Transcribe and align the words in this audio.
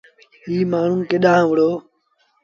ايٚ 0.49 0.69
مآڻهوٚݩ 0.71 1.07
ڪيڏآن 1.09 1.41
وُهڙو۔ 1.47 1.71